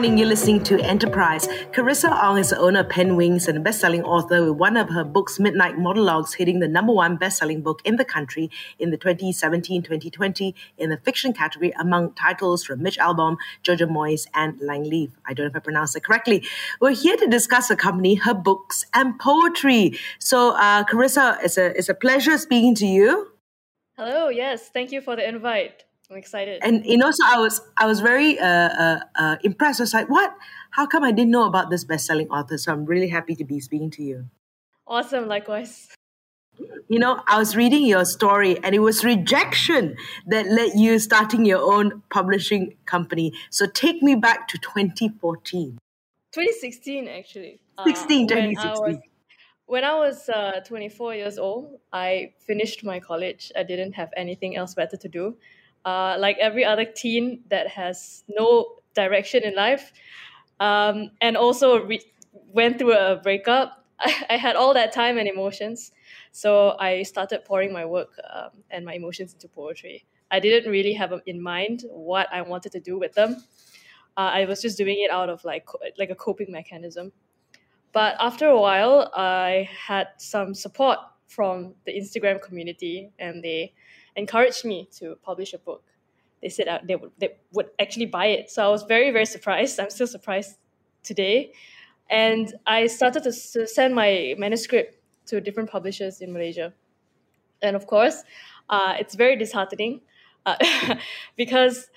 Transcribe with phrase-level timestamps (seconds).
[0.00, 0.16] Morning.
[0.16, 1.46] You're listening to Enterprise.
[1.72, 5.04] Charissa Ong is the owner of Wings and a best-selling author with one of her
[5.04, 10.54] books, Midnight Monologues, hitting the number one best-selling book in the country in the 2017-2020
[10.78, 15.10] in the fiction category among titles from Mitch Albom, Jojo Moyes, and Lang Leav.
[15.26, 16.46] I don't know if I pronounced it correctly.
[16.80, 19.98] We're here to discuss her company, her books, and poetry.
[20.18, 23.32] So, uh, Charissa, it's a, it's a pleasure speaking to you.
[23.98, 24.30] Hello.
[24.30, 24.70] Yes.
[24.70, 25.84] Thank you for the invite.
[26.10, 26.60] I'm excited.
[26.62, 29.80] And you know, so I was I was very uh, uh, uh, impressed.
[29.80, 30.34] I was like, "What?
[30.70, 33.60] How come I didn't know about this best-selling author?" So I'm really happy to be
[33.60, 34.28] speaking to you.
[34.86, 35.28] Awesome.
[35.28, 35.88] Likewise.
[36.88, 39.96] You know, I was reading your story, and it was rejection
[40.26, 43.32] that led you starting your own publishing company.
[43.50, 45.78] So take me back to 2014.
[46.32, 47.60] 2016, actually.
[47.86, 48.66] 16, Uh, when 2016.
[48.66, 48.98] I was,
[49.66, 53.52] when I was uh, 24 years old, I finished my college.
[53.56, 55.36] I didn't have anything else better to do.
[55.84, 59.92] Uh, like every other teen that has no direction in life,
[60.58, 62.12] um, and also re-
[62.52, 63.84] went through a breakup.
[64.30, 65.92] I, had all that time and emotions,
[66.32, 70.04] so I started pouring my work um, and my emotions into poetry.
[70.30, 73.42] I didn't really have in mind what I wanted to do with them.
[74.16, 75.66] Uh, I was just doing it out of like
[75.98, 77.12] like a coping mechanism.
[77.92, 83.72] But after a while, I had some support from the Instagram community, and they
[84.20, 85.84] encouraged me to publish a book.
[86.42, 89.26] They said uh, they would they would actually buy it, so I was very very
[89.26, 89.80] surprised.
[89.80, 90.56] I'm still surprised
[91.02, 91.52] today,
[92.08, 96.72] and I started to, send my manuscript to different publishers in Malaysia,
[97.62, 98.22] and of course,
[98.68, 100.00] uh, it's very disheartening
[100.46, 100.56] uh,
[101.36, 101.90] because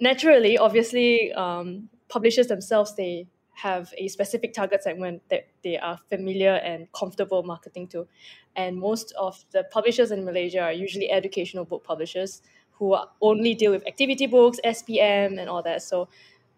[0.00, 6.54] naturally, obviously, um, publishers themselves they have a specific target segment that they are familiar
[6.64, 8.06] and comfortable marketing to.
[8.56, 13.72] And most of the publishers in Malaysia are usually educational book publishers who only deal
[13.72, 15.82] with activity books, SPM, and all that.
[15.82, 16.08] So,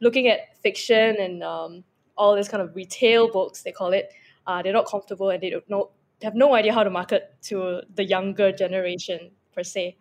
[0.01, 1.85] looking at fiction and um,
[2.17, 4.11] all this kind of retail books, they call it,
[4.47, 5.91] uh, they're not comfortable and they don't know,
[6.23, 9.97] have no idea how to market to the younger generation per se.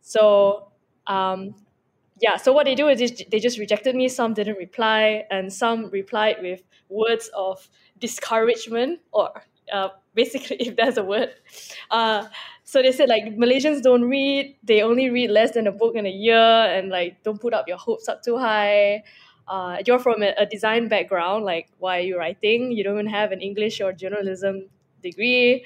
[0.00, 0.70] So,
[1.08, 1.54] um,
[2.20, 2.98] yeah, so what they do is
[3.30, 4.08] they just rejected me.
[4.08, 7.68] Some didn't reply, and some replied with words of
[7.98, 9.30] discouragement, or
[9.72, 11.30] uh, basically, if there's a word.
[11.90, 12.26] Uh,
[12.64, 16.06] so they said like Malaysians don't read; they only read less than a book in
[16.06, 19.02] a year, and like don't put up your hopes up too high.
[19.46, 22.70] Uh, you're from a, a design background, like why are you writing?
[22.70, 24.68] You don't even have an English or journalism
[25.02, 25.64] degree.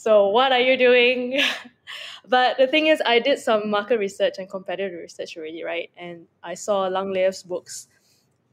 [0.00, 1.42] So what are you doing?
[2.26, 5.90] but the thing is, I did some market research and competitor research already, right?
[5.94, 7.86] And I saw Lang Leav's books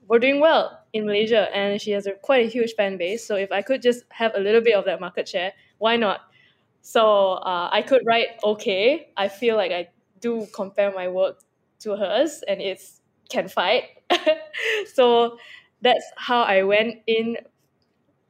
[0.10, 3.26] were doing well in Malaysia, and she has a quite a huge fan base.
[3.26, 6.22] So if I could just have a little bit of that market share, why not?
[6.82, 9.12] So uh, I could write okay.
[9.18, 11.40] I feel like I do compare my work
[11.82, 13.84] to hers, and it's can fight.
[14.94, 15.38] so
[15.82, 17.38] that's how I went in.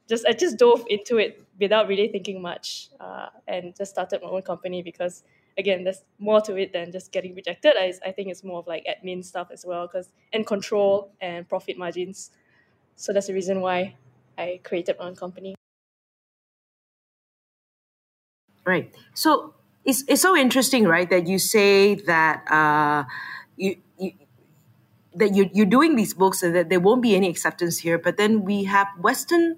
[0.07, 4.29] Just I just dove into it without really thinking much, uh, and just started my
[4.29, 5.23] own company because
[5.57, 7.73] again, there's more to it than just getting rejected.
[7.77, 11.47] I, I think it's more of like admin stuff as well, because and control and
[11.47, 12.31] profit margins.
[12.95, 13.95] So that's the reason why
[14.37, 15.55] I created my own company.
[18.65, 18.93] Right.
[19.13, 19.53] So
[19.85, 23.05] it's it's so interesting, right, that you say that uh,
[23.55, 24.11] you, you
[25.15, 28.17] that you you're doing these books and that there won't be any acceptance here, but
[28.17, 29.57] then we have Western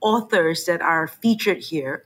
[0.00, 2.04] authors that are featured here.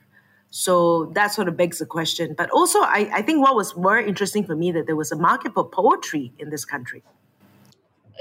[0.50, 2.34] So that sort of begs the question.
[2.36, 5.16] But also, I, I think what was more interesting for me that there was a
[5.16, 7.02] market for poetry in this country.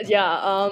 [0.05, 0.71] Yeah, um,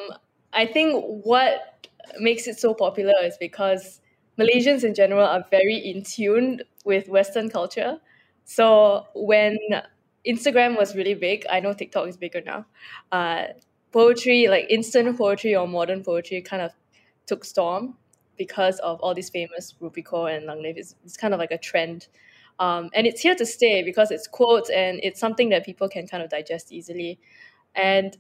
[0.54, 1.88] I think what
[2.20, 4.00] makes it so popular is because
[4.38, 8.00] Malaysians in general are very in tune with Western culture.
[8.46, 9.58] So when
[10.26, 12.66] Instagram was really big, I know TikTok is bigger now.
[13.12, 13.48] Uh,
[13.92, 16.72] poetry, like instant poetry or modern poetry, kind of
[17.26, 17.96] took storm
[18.40, 20.78] because of all these famous Rupi Kaur and Lang Leav.
[20.78, 22.08] It's, it's kind of like a trend.
[22.58, 26.08] Um, and it's here to stay because it's quotes and it's something that people can
[26.08, 27.20] kind of digest easily.
[27.76, 28.18] And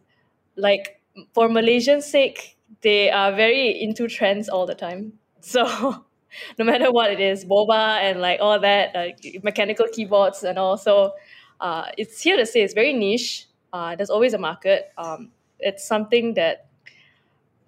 [0.56, 1.01] like
[1.33, 5.13] for Malaysian sake, they are very into trends all the time.
[5.42, 6.06] So
[6.60, 10.75] no matter what it is, boba and like all that, like mechanical keyboards and all.
[10.77, 11.13] So
[11.62, 12.62] uh, it's here to stay.
[12.62, 13.48] It's very niche.
[13.71, 14.92] Uh, there's always a market.
[14.98, 16.68] Um, it's something that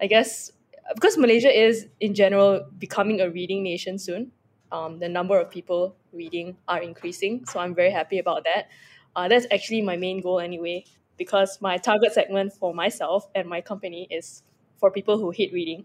[0.00, 0.52] I guess
[0.94, 4.32] because Malaysia is in general becoming a reading nation soon.
[4.70, 8.68] Um, the number of people reading are increasing, so I'm very happy about that.
[9.14, 10.84] Uh, that's actually my main goal anyway,
[11.18, 14.42] because my target segment for myself and my company is
[14.78, 15.84] for people who hate reading,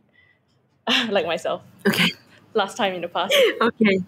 [1.10, 1.64] like myself.
[1.86, 2.14] Okay.
[2.54, 3.36] Last time in the past.
[3.62, 4.00] Okay.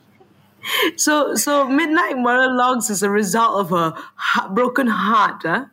[0.96, 5.66] So, so Midnight Monologues is a result of a broken heart, huh?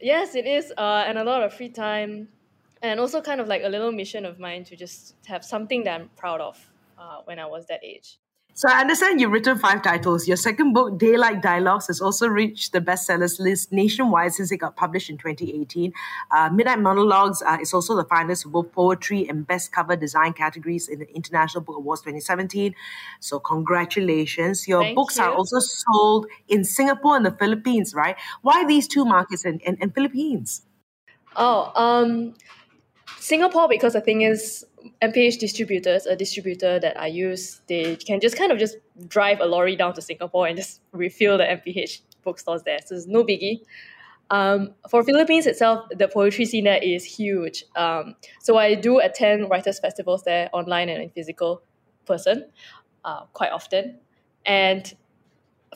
[0.00, 2.28] Yes, it is, uh, and a lot of free time,
[2.84, 6.00] and also kind of like a little mission of mine to just have something that
[6.00, 8.18] I'm proud of uh, when I was that age.
[8.56, 10.28] So I understand you've written five titles.
[10.28, 14.76] Your second book, Daylight Dialogues, has also reached the bestsellers list nationwide since it got
[14.76, 15.92] published in 2018.
[16.30, 20.34] Uh, Midnight Monologues uh, is also the finalist for both poetry and best cover design
[20.34, 22.76] categories in the International Book Awards 2017.
[23.18, 24.68] So congratulations.
[24.68, 25.24] Your Thank books you.
[25.24, 28.14] are also sold in Singapore and the Philippines, right?
[28.42, 30.62] Why these two markets and, and, and Philippines?
[31.34, 32.34] Oh, um,
[33.24, 34.66] Singapore because the thing is
[35.00, 38.76] MPH distributors, a distributor that I use, they can just kind of just
[39.08, 42.80] drive a lorry down to Singapore and just refill the MPH bookstores there.
[42.84, 43.62] So it's no biggie.
[44.28, 47.64] Um, for Philippines itself, the poetry scene there is huge.
[47.76, 51.62] Um, so I do attend writers' festivals there, online and in physical
[52.04, 52.44] person,
[53.06, 54.00] uh, quite often.
[54.44, 54.94] And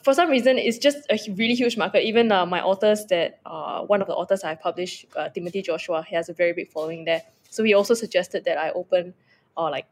[0.03, 2.05] for some reason, it's just a really huge market.
[2.05, 6.05] Even uh, my authors that uh, one of the authors I published, uh, Timothy Joshua,
[6.07, 7.23] he has a very big following there.
[7.49, 9.15] So he also suggested that I open
[9.57, 9.87] or like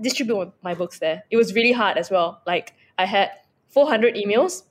[0.00, 1.24] distribute my books there.
[1.30, 2.42] It was really hard as well.
[2.46, 3.30] Like I had
[3.68, 4.64] 400 emails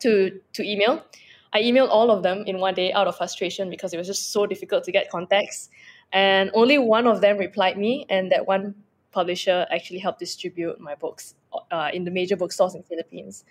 [0.00, 1.04] to to email.
[1.52, 4.32] I emailed all of them in one day out of frustration because it was just
[4.32, 5.70] so difficult to get contacts.
[6.12, 8.74] And only one of them replied me, and that one
[9.10, 11.34] publisher actually helped distribute my books
[11.70, 13.44] uh, in the major bookstores in Philippines.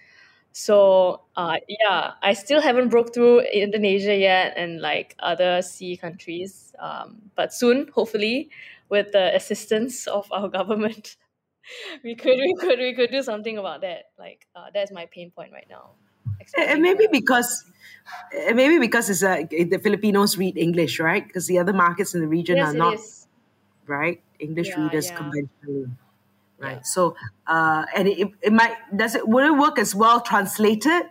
[0.55, 6.71] So uh, yeah, I still haven't broke through Indonesia yet and like other sea countries.
[6.79, 8.49] Um, but soon, hopefully,
[8.87, 11.17] with the assistance of our government,
[12.03, 14.15] we could we could we could do something about that.
[14.17, 15.99] Like uh, that's my pain point right now.
[16.57, 17.65] And maybe because
[18.53, 21.27] maybe because it's a, the Filipinos read English, right?
[21.27, 23.27] Because the other markets in the region yes, are not is.
[23.87, 25.17] right English Yeah, readers yeah.
[25.17, 25.91] conventionally.
[26.57, 26.77] Right.
[26.77, 26.81] Yeah.
[26.83, 27.15] So,
[27.47, 31.03] uh, and it, it might does it would it work as well translated?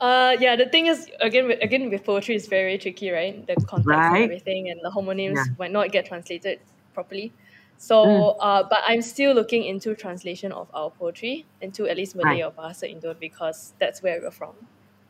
[0.00, 3.46] Uh, yeah, the thing is, again, with, again with poetry, is very tricky, right?
[3.46, 4.14] The context Right.
[4.16, 5.44] and everything, and the homonyms Yeah.
[5.58, 6.58] might not get translated
[6.94, 7.32] properly.
[7.76, 12.40] So, uh, but I'm still looking into translation of our poetry into at least Malay
[12.40, 12.44] Right.
[12.44, 14.54] or Bahasa Indo because that's where we're from.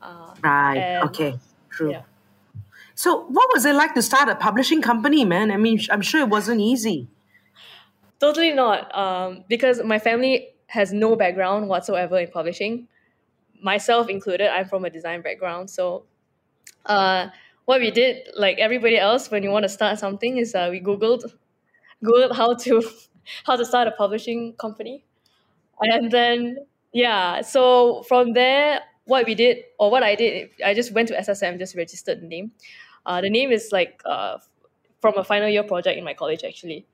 [0.02, 0.76] Uh, Right.
[0.76, 1.38] And- okay.
[1.68, 1.92] True.
[1.92, 2.02] yeah.
[2.96, 5.50] So, what was it like to start a publishing company, man?
[5.52, 7.06] I mean, I'm sure it wasn't easy.
[8.20, 8.94] Totally not.
[8.96, 12.86] Um, because my family has no background whatsoever in publishing,
[13.62, 14.48] myself included.
[14.52, 16.04] I'm from a design background, so
[16.86, 17.28] uh,
[17.66, 20.80] what we did, like everybody else, when you want to start something, is uh, we
[20.80, 21.24] googled
[22.04, 22.82] googled how to
[23.46, 25.04] how to start a publishing company,
[25.80, 26.58] and then
[26.92, 27.42] yeah.
[27.42, 31.58] So from there, what we did or what I did, I just went to SSM,
[31.58, 32.52] just registered the name.
[33.06, 34.38] Uh, the name is like uh,
[35.00, 36.86] from a final year project in my college actually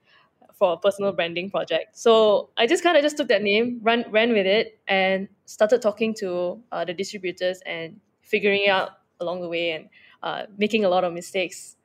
[0.57, 1.97] for a personal branding project.
[1.97, 5.81] So I just kind of just took that name, ran ran with it, and started
[5.81, 8.89] talking to uh, the distributors and figuring out
[9.19, 9.89] along the way and
[10.23, 11.75] uh, making a lot of mistakes.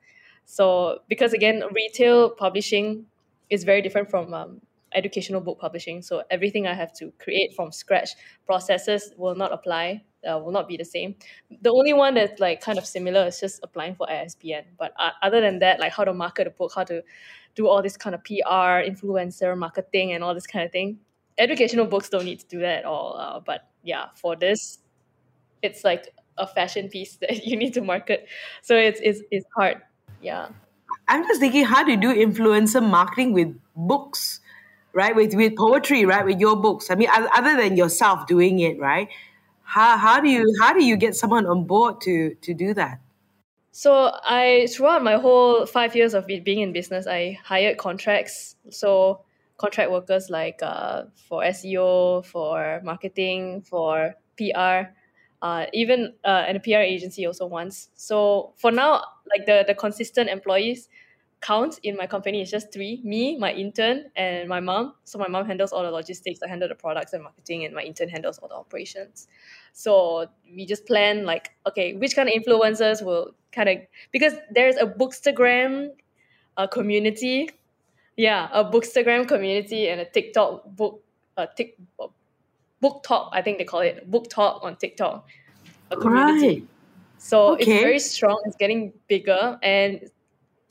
[0.45, 3.05] So because again, retail publishing
[3.49, 4.61] is very different from um,
[4.93, 6.01] educational book publishing.
[6.01, 8.11] So everything I have to create from scratch,
[8.45, 10.03] processes will not apply.
[10.29, 11.15] Uh, will not be the same.
[11.61, 14.63] The only one that's like kind of similar is just applying for ISBN.
[14.77, 17.03] But uh, other than that, like how to market a book, how to
[17.55, 20.99] do all this kind of PR, influencer marketing, and all this kind of thing.
[21.37, 23.17] Educational books don't need to do that at all.
[23.17, 24.79] Uh, but yeah, for this,
[25.61, 28.27] it's like a fashion piece that you need to market.
[28.61, 29.81] So it's it's, it's hard.
[30.21, 30.49] Yeah.
[31.07, 34.39] I'm just thinking, how do you do influencer marketing with books,
[34.93, 35.15] right?
[35.15, 36.25] With with poetry, right?
[36.25, 36.89] With your books.
[36.89, 39.09] I mean, other than yourself doing it, right?
[39.63, 42.99] How how do you how do you get someone on board to to do that?
[43.71, 48.55] So I throughout my whole five years of being in business, I hired contracts.
[48.69, 49.21] So
[49.57, 54.91] contract workers like uh, for SEO, for marketing, for PR,
[55.41, 57.89] uh, even uh, and a PR agency also once.
[57.95, 60.89] So for now, like the the consistent employees
[61.43, 64.93] count in my company is just three: me, my intern, and my mom.
[65.03, 66.41] So my mom handles all the logistics.
[66.41, 69.27] I handle the products and marketing, and my intern handles all the operations.
[69.73, 73.77] So we just plan like, okay, which kind of influencers will kind of
[74.11, 75.89] because there's a bookstagram
[76.57, 77.49] uh, community,
[78.15, 81.03] yeah, a bookstagram community and a TikTok book,
[81.37, 81.77] a tick,
[82.81, 83.29] BookTok.
[83.31, 85.27] I think they call it BookTok on TikTok,
[85.91, 86.47] a community.
[86.47, 86.67] Right.
[87.17, 88.41] So it's very strong.
[88.45, 90.09] It's getting bigger, and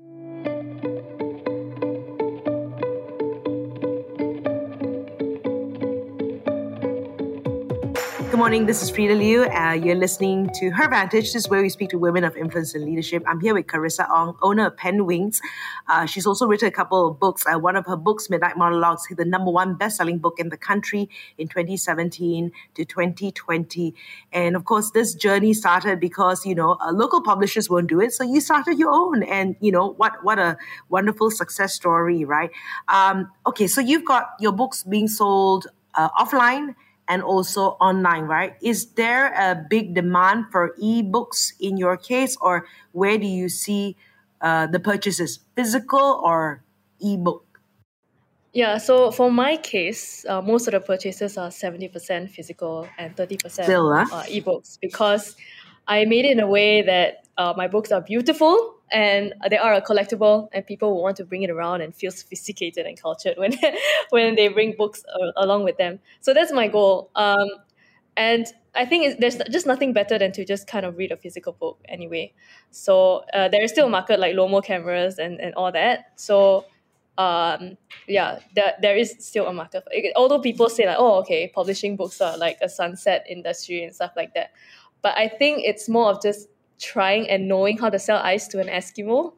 [8.38, 8.66] Good morning.
[8.66, 9.46] This is Freda Liu.
[9.46, 11.32] Uh, you're listening to Her Vantage.
[11.32, 13.24] This is where we speak to women of influence and leadership.
[13.26, 15.40] I'm here with Charissa Ong, owner of Penwings.
[15.88, 17.44] Uh, she's also written a couple of books.
[17.44, 21.10] Uh, one of her books, Midnight Monologues, the number one best-selling book in the country
[21.36, 23.92] in 2017 to 2020.
[24.32, 28.12] And of course, this journey started because you know uh, local publishers won't do it,
[28.12, 29.24] so you started your own.
[29.24, 30.22] And you know what?
[30.22, 30.56] What a
[30.88, 32.52] wonderful success story, right?
[32.86, 35.66] Um, okay, so you've got your books being sold
[35.96, 36.76] uh, offline
[37.08, 38.54] and also online, right?
[38.62, 43.96] Is there a big demand for ebooks in your case, or where do you see
[44.40, 46.62] uh, the purchases, physical or
[47.00, 47.44] ebook?
[48.52, 53.50] Yeah, so for my case, uh, most of the purchases are 70% physical and 30%
[53.50, 54.06] Still, huh?
[54.12, 55.36] uh, ebooks because
[55.86, 59.74] I made it in a way that uh, my books are beautiful and they are
[59.74, 63.38] a collectible and people will want to bring it around and feel sophisticated and cultured
[63.38, 63.56] when
[64.10, 66.00] when they bring books uh, along with them.
[66.20, 67.10] So that's my goal.
[67.14, 67.48] Um,
[68.16, 71.52] and i think there's just nothing better than to just kind of read a physical
[71.52, 72.32] book anyway.
[72.70, 76.12] So uh, there is still a market like lomo cameras and, and all that.
[76.16, 76.66] So
[77.16, 77.76] um,
[78.06, 82.20] yeah there, there is still a market although people say like oh okay publishing books
[82.20, 84.50] are like a sunset industry and stuff like that.
[85.02, 88.60] But i think it's more of just trying and knowing how to sell ice to
[88.60, 89.32] an Eskimo.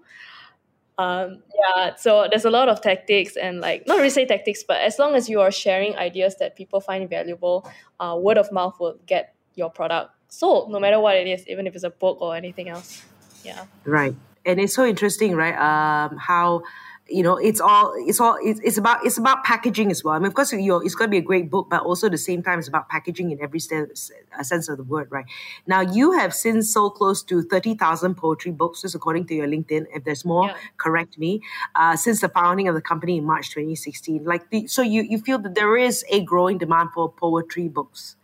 [0.98, 4.82] Um, yeah, so there's a lot of tactics and like not really say tactics, but
[4.82, 7.66] as long as you are sharing ideas that people find valuable,
[7.98, 11.66] uh, word of mouth will get your product sold, no matter what it is, even
[11.66, 13.02] if it's a book or anything else.
[13.42, 13.64] Yeah.
[13.84, 15.56] Right, and it's so interesting, right?
[15.56, 16.62] Um, how
[17.10, 20.14] you know it's all it's all it's, it's about it's about packaging as well.
[20.14, 22.12] I mean, of course, you it's going to be a great book, but also at
[22.12, 24.12] the same time, it's about packaging in every sense,
[24.42, 25.26] sense of the word, right?
[25.66, 29.46] Now, you have since sold close to thirty thousand poetry books, just according to your
[29.46, 29.86] LinkedIn.
[29.94, 30.56] If there's more, yeah.
[30.76, 31.42] correct me.
[31.74, 35.18] Uh, since the founding of the company in March 2016, like the, so, you you
[35.18, 38.16] feel that there is a growing demand for poetry books.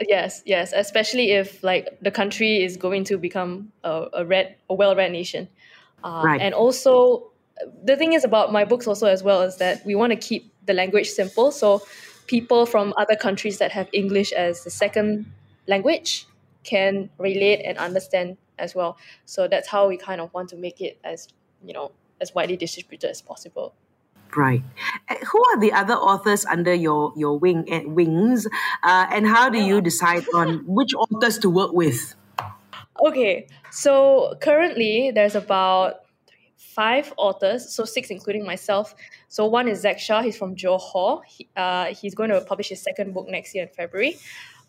[0.00, 4.74] Yes, yes, especially if like the country is going to become a, a red, a
[4.74, 5.48] well-read nation,
[6.02, 6.40] uh, right.
[6.40, 7.30] and also
[7.84, 10.52] the thing is about my books also as well is that we want to keep
[10.66, 11.50] the language simple.
[11.50, 11.82] So
[12.26, 15.26] people from other countries that have english as the second
[15.66, 16.26] language
[16.64, 18.96] can relate and understand as well.
[19.26, 21.28] So that's how we kind of want to make it as
[21.62, 23.74] you know as widely distributed as possible.
[24.34, 24.62] Right.
[25.08, 28.46] Eh, who are the other authors under your your wing and eh, wings?
[28.82, 32.14] Uh, and how do you decide on which authors to work with?
[33.04, 33.46] Okay.
[33.70, 36.03] So currently there's about
[36.74, 38.94] five authors, so six including myself.
[39.28, 41.22] So one is Zach Shah, he's from Johor.
[41.24, 44.16] He, uh, he's going to publish his second book next year in February.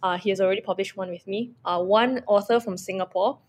[0.04, 1.52] Uh, he has already published one with me.
[1.66, 3.40] Uh, one author from Singapore,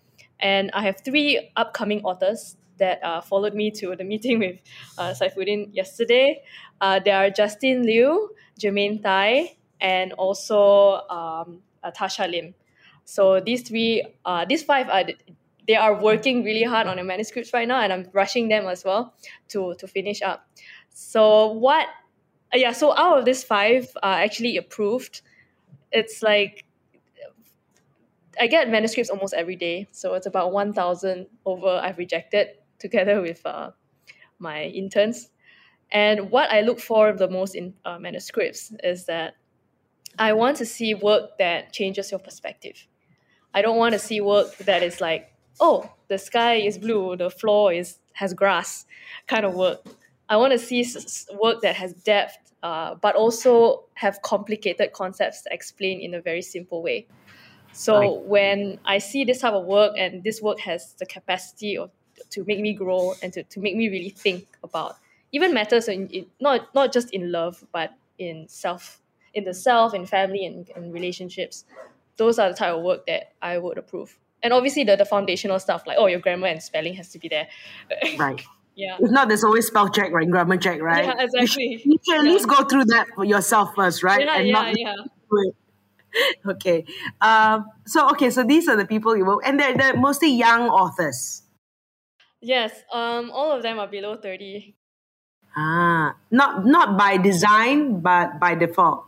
[0.41, 4.57] and I have three upcoming authors that uh, followed me to the meeting with
[4.99, 6.43] uh, Saifuddin yesterday.
[6.81, 12.55] Uh, there are Justin Liu, Jermaine Tai, and also um, uh, Tasha Lim.
[13.05, 15.05] So these three, uh, these five are
[15.67, 18.85] they are working really hard on the manuscripts right now, and I'm rushing them as
[18.85, 19.15] well
[19.49, 20.49] to to finish up.
[20.91, 21.89] So what?
[22.55, 25.23] Yeah, so out of these five are actually approved.
[25.93, 26.65] It's like
[28.41, 33.21] I get manuscripts almost every day, so it's about one thousand over I've rejected together
[33.21, 33.71] with uh,
[34.39, 35.31] my interns.
[35.91, 39.35] And what I look for the most in uh, manuscripts is that
[40.19, 42.87] I want to see work that changes your perspective.
[43.55, 45.31] I don't want to see work that is like
[45.61, 48.87] oh, the sky is blue, the floor is has grass,
[49.27, 49.81] kind of work.
[50.29, 50.85] I want to see
[51.41, 56.43] work that has depth, uh, but also have complicated concepts to explain in a very
[56.43, 57.07] simple way.
[57.73, 58.27] So right.
[58.27, 61.91] when I see this type of work and this work has the capacity of
[62.31, 64.97] to make me grow and to, to make me really think about
[65.33, 69.03] even matters in, in not not just in love but in self
[69.37, 71.67] in the self, in family, and, and relationships.
[72.17, 74.19] Those are the type of work that I would approve.
[74.43, 77.29] And obviously, the, the foundational stuff like oh, your grammar and spelling has to be
[77.29, 77.49] there.
[78.19, 78.43] Right.
[78.75, 78.97] yeah.
[79.01, 80.31] If not, there's always spell check, right?
[80.31, 81.05] Grammar check, right?
[81.07, 81.83] Yeah, exactly.
[81.85, 82.31] You should, at Yeah.
[82.33, 84.21] least go through that for yourself first, right?
[84.25, 84.95] Yeah, and yeah, not yeah.
[86.47, 86.85] Okay.
[87.21, 90.69] Um, so okay, so these are the people you work and they're, they're mostly young
[90.69, 91.43] authors.
[92.41, 92.73] Yes.
[92.93, 93.31] Um.
[93.33, 94.77] All of them are below thirty.
[95.57, 99.05] Ah, not not by design, but by default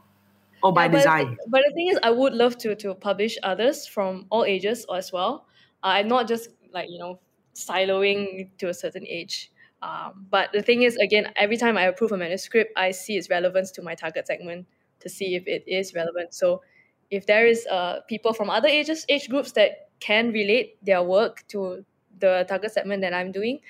[0.63, 1.37] or by Yeah, but design.
[1.49, 5.13] But the thing is, I would love to to publish others from all ages as
[5.13, 5.47] well.
[5.83, 7.21] Uh, I'm not just like you know
[7.55, 9.51] siloing to a certain age.
[9.81, 13.31] Um, but the thing is, again, every time I approve a manuscript, I see its
[13.31, 14.67] relevance to my target segment
[15.01, 16.35] to see if it is relevant.
[16.35, 16.63] So,
[17.11, 21.47] if there is uh, people from other ages, age groups that can relate their work
[21.49, 21.85] to
[22.19, 23.61] the target segment that I'm doing,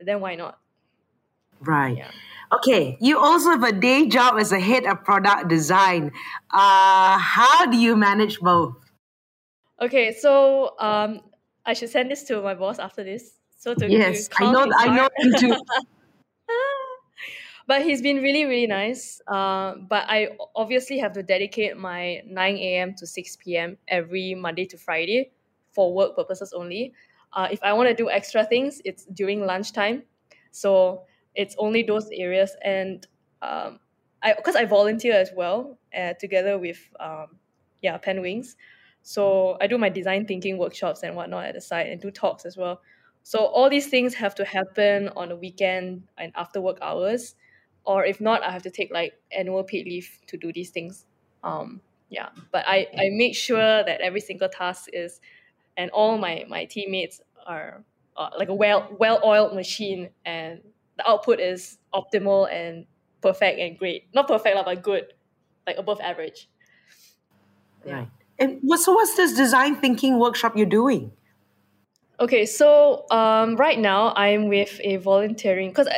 [0.00, 0.58] then why not?
[1.60, 1.96] Right.
[1.96, 2.10] Yeah.
[2.52, 2.96] Okay.
[3.00, 6.12] You also have a day job as a head of product design.
[6.50, 8.74] Uh, how do you manage both?
[9.80, 11.20] Okay, so um,
[11.66, 13.38] I should send this to my boss after this.
[13.58, 14.66] So to, to Yes, I know.
[14.76, 15.54] I know you too.
[17.66, 19.20] but he's been really really nice.
[19.26, 22.94] Uh, but I obviously have to dedicate my 9 a.m.
[22.96, 23.78] to 6 p.m.
[23.88, 25.32] every Monday to Friday
[25.72, 26.92] for work purposes only.
[27.32, 30.04] Uh, if I want to do extra things, it's during lunchtime.
[30.52, 31.02] So
[31.34, 33.06] it's only those areas, and
[33.42, 33.80] um,
[34.22, 37.38] I because I volunteer as well uh, together with um,
[37.82, 38.56] yeah Penwings.
[39.02, 42.46] So I do my design thinking workshops and whatnot at the side and do talks
[42.46, 42.80] as well.
[43.22, 47.34] So all these things have to happen on a weekend and after work hours,
[47.84, 51.04] or if not, I have to take like annual paid leave to do these things.
[51.42, 55.20] Um, yeah, but I I make sure that every single task is,
[55.76, 57.84] and all my my teammates are
[58.16, 60.60] uh, like a well well oiled machine, and
[60.96, 62.86] the output is optimal and
[63.20, 64.06] perfect and great.
[64.14, 65.12] Not perfect, but good,
[65.66, 66.48] like above average.
[67.84, 67.94] Yeah.
[67.94, 68.08] Right.
[68.38, 71.12] And what, so what's this design thinking workshop you're doing?
[72.20, 75.88] Okay, so um, right now I'm with a volunteering because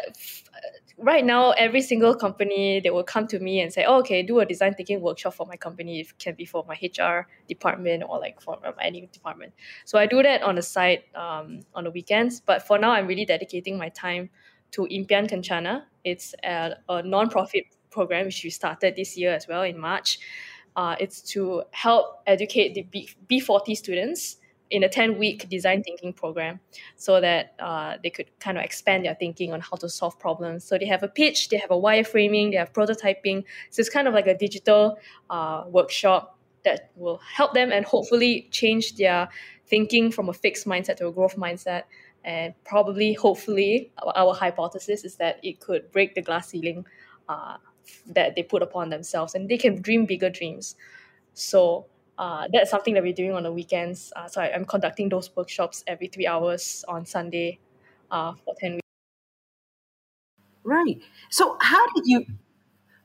[0.99, 4.41] right now every single company they will come to me and say, oh, "Okay, do
[4.41, 6.01] a design thinking workshop for my company.
[6.01, 9.53] It can be for my HR department or like for um, any department."
[9.85, 12.41] So I do that on the side um, on the weekends.
[12.41, 14.31] But for now, I'm really dedicating my time
[14.73, 15.85] to Impian Kencana.
[16.05, 20.19] It's a, a non-profit program which we started this year as well in March.
[20.77, 24.37] Uh, it's to help educate the B, B40 students
[24.71, 26.61] in a 10 week design thinking program
[26.97, 30.65] so that uh, they could kind of expand their thinking on how to solve problems.
[30.65, 33.45] So they have a pitch, they have a wireframing, they have prototyping.
[33.71, 34.99] So it's kind of like a digital
[35.31, 39.29] uh, workshop that will help them and hopefully change their
[39.69, 41.85] thinking from a fixed mindset to a growth mindset.
[42.27, 46.85] And probably, hopefully, our, our hypothesis is that it could break the glass ceiling
[47.29, 47.57] uh,
[48.07, 50.75] that they put upon themselves and they can dream bigger dreams.
[51.35, 51.87] So
[52.19, 54.13] uh, that's something that we're doing on the weekends.
[54.17, 57.61] Uh, so I, I'm conducting those workshops every three hours on Sunday
[58.11, 58.83] uh, for 10 weeks.
[60.65, 61.01] Right.
[61.31, 62.27] So how did you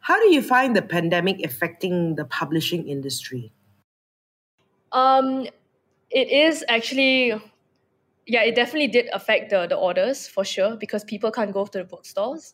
[0.01, 3.53] how do you find the pandemic affecting the publishing industry?
[4.91, 5.47] Um,
[6.09, 7.33] it is actually,
[8.27, 11.77] yeah, it definitely did affect the, the orders for sure because people can't go to
[11.79, 12.53] the bookstores.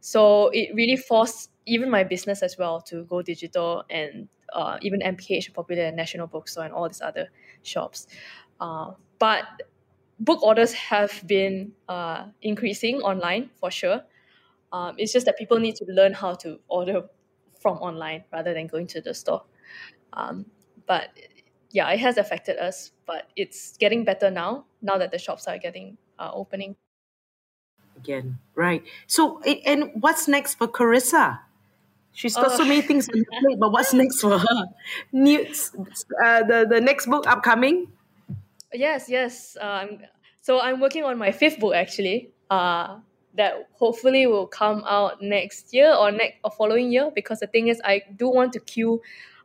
[0.00, 5.02] So it really forced even my business as well to go digital and uh, even
[5.02, 7.28] MPH, Popular National Bookstore, and all these other
[7.62, 8.06] shops.
[8.60, 9.44] Uh, but
[10.20, 14.00] book orders have been uh, increasing online for sure.
[14.72, 17.02] Um, it's just that people need to learn how to order
[17.60, 19.44] from online rather than going to the store.
[20.12, 20.46] Um,
[20.86, 21.10] but
[21.70, 24.64] yeah, it has affected us, but it's getting better now.
[24.80, 26.76] Now that the shops are getting uh, opening.
[27.96, 28.84] Again, right.
[29.06, 31.40] So and what's next for Charissa?
[32.12, 34.66] She's got so Uh, many things on her plate, but what's next for her?
[35.12, 35.40] New,
[36.24, 37.92] uh, the the next book upcoming.
[38.72, 39.56] Yes, yes.
[39.60, 40.00] Um,
[40.40, 42.30] so I'm working on my fifth book actually.
[42.50, 43.00] Uh,
[43.34, 47.12] that hopefully will come out next year or next or following year.
[47.14, 49.00] Because the thing is, I do want to cue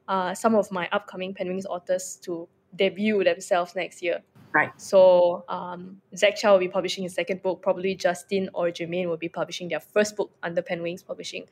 [0.07, 4.21] uh, some of my upcoming Penwings authors to debut themselves next year.
[4.53, 4.69] Right.
[4.79, 7.61] So um, Zach Chow will be publishing his second book.
[7.63, 11.45] Probably Justin or Jermaine will be publishing their first book under Penwings Publishing.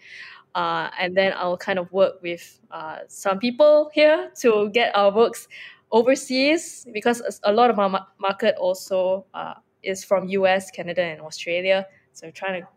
[0.54, 5.12] Uh, and then I'll kind of work with uh, some people here to get our
[5.12, 5.48] books
[5.92, 11.22] overseas because a lot of our ma- market also uh, is from US, Canada, and
[11.22, 11.88] Australia.
[12.14, 12.68] So we're trying to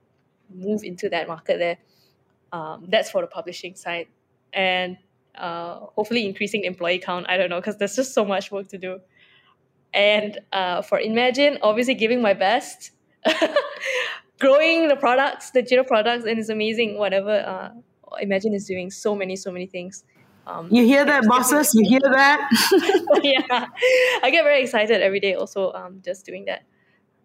[0.54, 1.78] move into that market there.
[2.50, 4.06] Um, that's for the publishing side.
[4.54, 4.96] And
[5.36, 7.26] uh, hopefully increasing employee count.
[7.28, 9.00] I don't know because there's just so much work to do.
[9.92, 12.90] And uh, for Imagine, obviously giving my best,
[14.40, 17.70] growing the products, the digital products, and it's amazing whatever uh,
[18.20, 18.90] Imagine is doing.
[18.90, 20.04] So many, so many things.
[20.46, 21.74] Um, you hear that, bosses?
[21.74, 22.50] You hear that?
[23.22, 23.66] yeah,
[24.22, 25.34] I get very excited every day.
[25.34, 26.64] Also, um, just doing that.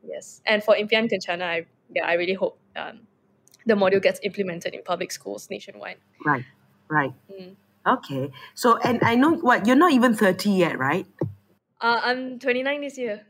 [0.04, 3.02] Yes, and for Impian Kencana, I yeah, I really hope um,
[3.66, 5.98] the module gets implemented in public schools nationwide.
[6.26, 6.46] Right,
[6.90, 7.14] right.
[7.30, 7.56] Mm.
[7.86, 8.32] Okay.
[8.54, 11.06] So, and I know what you're not even thirty yet, right?
[11.82, 13.26] Uh, I'm 29 this year.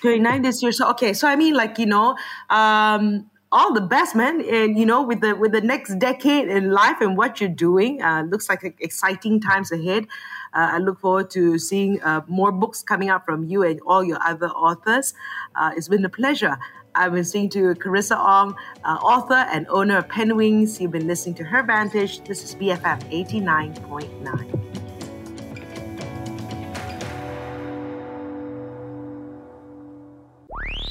[0.00, 0.72] 29 this year.
[0.72, 2.16] So okay, so I mean, like you know,
[2.48, 4.40] um, all the best, man.
[4.40, 8.00] And you know, with the with the next decade in life and what you're doing,
[8.00, 10.04] uh, looks like exciting times ahead.
[10.52, 14.02] Uh, I look forward to seeing uh, more books coming out from you and all
[14.02, 15.14] your other authors.
[15.54, 16.58] Uh, it's been a pleasure.
[17.00, 20.78] I've been speaking to Charissa Ong, uh, author and owner of Penwings.
[20.78, 22.22] You've been listening to Her Vantage.
[22.24, 24.70] This is BFM 89.9.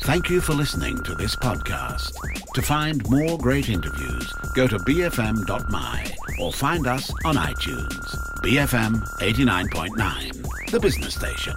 [0.02, 2.12] Thank you for listening to this podcast.
[2.56, 8.16] To find more great interviews, go to bfm.my or find us on iTunes.
[8.42, 11.54] BFM 89.9, the business station.